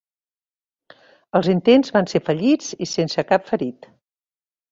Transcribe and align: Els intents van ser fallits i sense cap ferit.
Els 1.39 1.49
intents 1.53 1.93
van 1.97 2.09
ser 2.13 2.21
fallits 2.29 2.71
i 2.85 2.89
sense 2.93 3.27
cap 3.33 3.45
ferit. 3.51 3.87